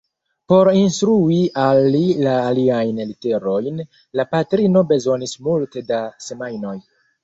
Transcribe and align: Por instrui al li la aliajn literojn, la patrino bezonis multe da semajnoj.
Por 0.53 0.69
instrui 0.79 1.37
al 1.65 1.83
li 1.97 2.01
la 2.29 2.33
aliajn 2.47 3.03
literojn, 3.13 3.87
la 4.21 4.29
patrino 4.35 4.87
bezonis 4.97 5.41
multe 5.51 5.89
da 5.95 6.05
semajnoj. 6.33 6.79